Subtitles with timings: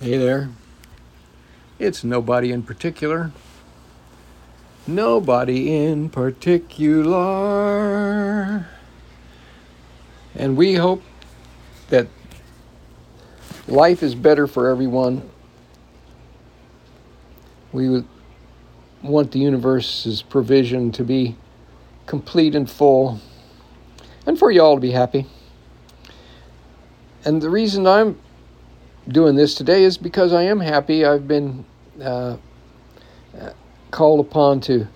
[0.00, 0.50] Hey there.
[1.80, 3.32] It's nobody in particular.
[4.86, 7.18] Nobody in particular.
[10.36, 11.02] And we hope
[11.88, 12.06] that
[13.66, 15.28] life is better for everyone.
[17.72, 18.04] We
[19.02, 21.34] want the universe's provision to be
[22.06, 23.18] complete and full,
[24.26, 25.26] and for y'all to be happy.
[27.24, 28.20] And the reason I'm
[29.08, 31.04] doing this today is because I am happy.
[31.04, 31.64] I've been
[32.02, 32.36] uh,
[33.90, 34.86] called upon to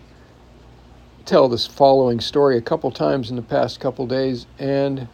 [1.25, 5.09] tell this following story a couple times in the past couple days, and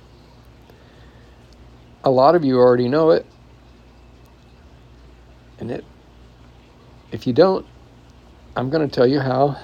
[2.02, 3.26] a lot of you already know it.
[5.60, 5.84] And it,
[7.12, 7.66] if you don't,
[8.56, 9.56] I'm going to tell you how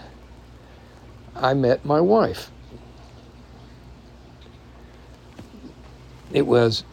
[1.35, 2.51] I met my wife.
[6.33, 6.85] It was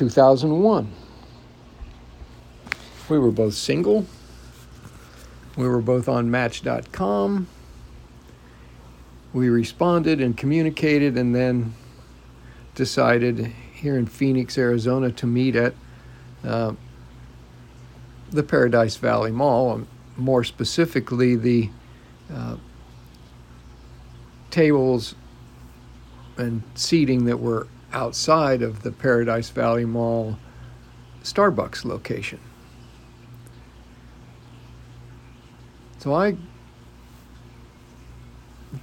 [0.00, 0.90] 2001.
[3.10, 4.06] We were both single.
[5.58, 7.46] We were both on Match.com.
[9.34, 11.74] We responded and communicated and then
[12.74, 15.74] decided here in Phoenix, Arizona to meet at
[16.44, 16.72] uh,
[18.30, 19.86] the Paradise Valley Mall, um,
[20.16, 21.68] more specifically, the
[22.32, 22.56] uh,
[24.50, 25.14] tables
[26.38, 30.38] and seating that were outside of the Paradise Valley Mall
[31.22, 32.40] Starbucks location.
[35.98, 36.36] So I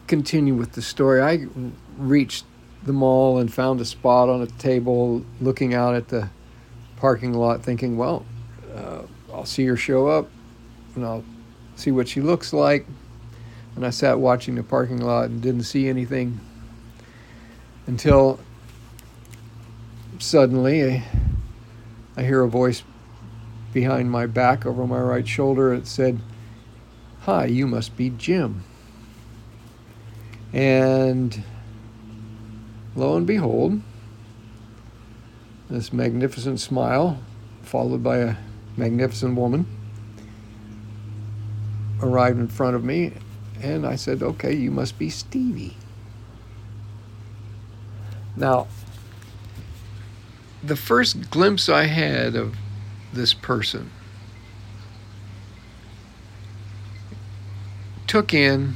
[0.05, 1.21] continue with the story.
[1.21, 1.47] I
[1.97, 2.45] reached
[2.83, 6.29] the mall and found a spot on a table looking out at the
[6.97, 8.25] parking lot, thinking, well,
[8.75, 9.01] uh,
[9.33, 10.29] I'll see her show up
[10.95, 11.23] and I'll
[11.75, 12.85] see what she looks like.
[13.75, 16.39] And I sat watching the parking lot and didn't see anything
[17.85, 18.39] until
[20.21, 21.03] suddenly
[22.15, 22.83] I, hear a voice
[23.73, 25.73] behind my back over my right shoulder.
[25.73, 26.19] It said,
[27.21, 28.63] Hi, you must be Jim.
[30.53, 31.43] And
[32.95, 33.81] lo and behold,
[35.69, 37.19] this magnificent smile,
[37.61, 38.35] followed by a
[38.77, 39.65] magnificent woman,
[42.01, 43.13] arrived in front of me.
[43.61, 45.75] And I said, Okay, you must be Stevie.
[48.35, 48.67] Now,
[50.63, 52.55] the first glimpse I had of
[53.13, 53.91] this person
[58.07, 58.75] took in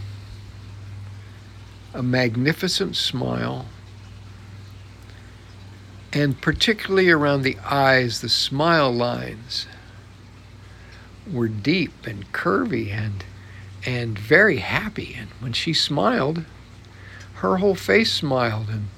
[1.93, 3.65] a magnificent smile,
[6.13, 9.67] and particularly around the eyes, the smile lines
[11.31, 13.23] were deep and curvy and
[13.85, 15.15] and very happy.
[15.17, 16.45] And when she smiled,
[17.35, 18.89] her whole face smiled and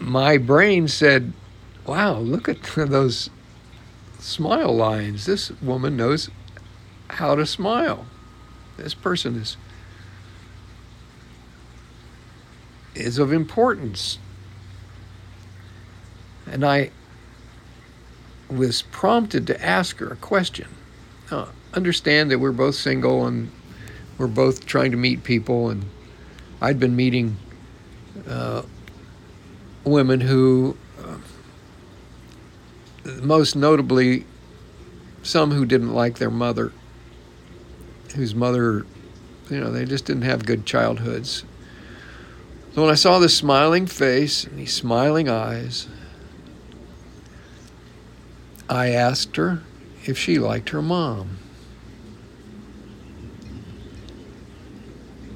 [0.00, 1.32] my brain said,
[1.86, 3.28] wow, look at those
[4.18, 5.26] smile lines.
[5.26, 6.30] This woman knows
[7.08, 8.06] how to smile.
[8.76, 9.56] This person is
[12.94, 14.18] is of importance.
[16.46, 16.90] And I
[18.48, 20.66] was prompted to ask her a question.
[21.30, 23.50] Uh, understand that we're both single and
[24.18, 25.84] we're both trying to meet people, and
[26.60, 27.36] I'd been meeting
[28.28, 28.62] uh,
[29.84, 31.18] women who, uh,
[33.22, 34.26] most notably,
[35.22, 36.72] some who didn't like their mother,
[38.14, 38.86] whose mother,
[39.50, 41.44] you know, they just didn't have good childhoods.
[42.74, 45.88] So when I saw this smiling face and these smiling eyes,
[48.68, 49.62] I asked her
[50.04, 51.38] if she liked her mom.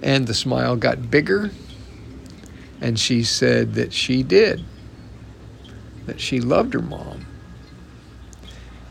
[0.03, 1.50] And the smile got bigger
[2.80, 4.64] and she said that she did,
[6.06, 7.26] that she loved her mom.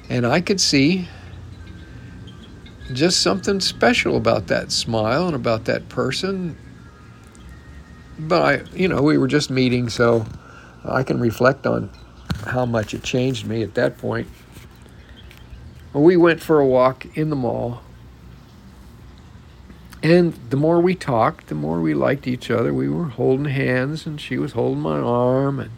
[0.09, 1.07] And I could see
[2.91, 6.57] just something special about that smile and about that person.
[8.19, 10.25] But I, you know, we were just meeting, so
[10.83, 11.89] I can reflect on
[12.45, 14.27] how much it changed me at that point.
[15.93, 17.82] We went for a walk in the mall
[20.03, 22.73] and the more we talked, the more we liked each other.
[22.73, 25.71] We were holding hands, and she was holding my arm, and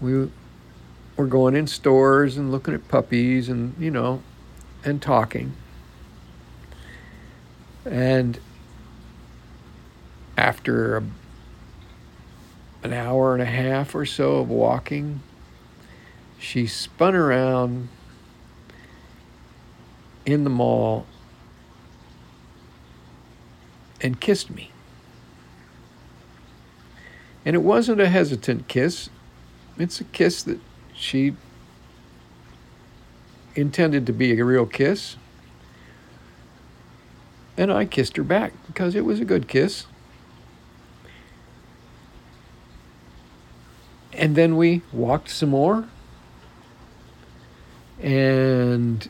[0.00, 0.28] we
[1.16, 4.22] were going in stores and looking at puppies, and you know,
[4.84, 5.54] and talking.
[7.84, 8.40] And
[10.36, 11.04] after a,
[12.82, 15.20] an hour and a half or so of walking,
[16.40, 17.88] she spun around
[20.26, 21.06] in the mall
[24.02, 24.70] and kissed me.
[27.44, 29.08] And it wasn't a hesitant kiss,
[29.78, 30.60] it's a kiss that
[30.94, 31.34] she
[33.54, 35.16] intended to be a real kiss.
[37.56, 39.86] And I kissed her back because it was a good kiss.
[44.12, 45.86] And then we walked some more.
[48.00, 49.08] And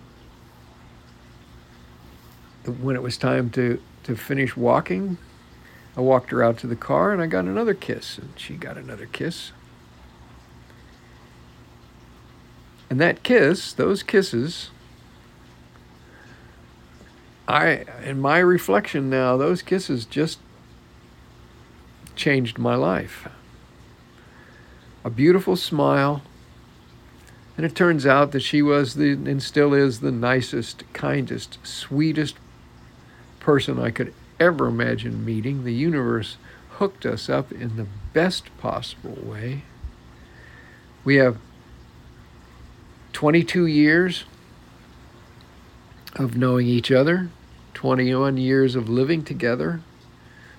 [2.67, 5.19] when it was time to, to finish walking,
[5.97, 8.79] I walked her out to the car and I got another kiss, and she got
[8.79, 9.53] another kiss.
[12.89, 14.71] And that kiss, those kisses,
[17.49, 20.39] I, in my reflection now, those kisses just
[22.15, 23.29] changed my life.
[25.05, 26.23] A beautiful smile,
[27.57, 32.37] and it turns out that she was the, and still is, the nicest, kindest, sweetest
[33.43, 35.65] person I could ever imagine meeting.
[35.65, 36.37] The universe
[36.79, 39.63] hooked us up in the best possible way.
[41.05, 41.37] We have
[43.13, 44.25] 22 years
[46.15, 47.29] of knowing each other,
[47.75, 49.81] 21 years of living together,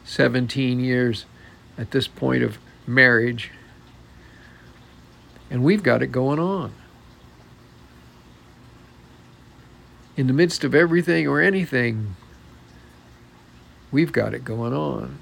[0.04, 1.26] 17 years
[1.78, 3.52] at this point of marriage,
[5.50, 6.74] and we've got it going on.
[10.16, 12.16] In the midst of everything or anything,
[13.94, 15.20] we've got it going on.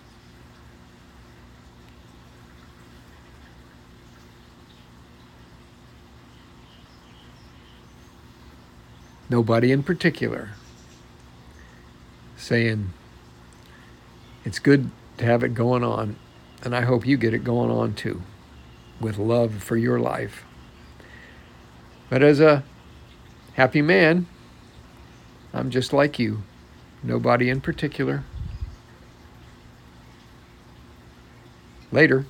[9.29, 10.49] Nobody in particular
[12.37, 12.91] saying
[14.43, 16.15] it's good to have it going on,
[16.63, 18.21] and I hope you get it going on too
[18.99, 20.43] with love for your life.
[22.09, 22.63] But as a
[23.53, 24.27] happy man,
[25.53, 26.43] I'm just like you,
[27.03, 28.23] nobody in particular.
[31.91, 32.25] Later.